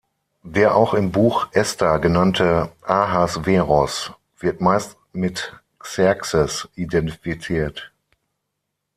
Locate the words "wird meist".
4.39-4.97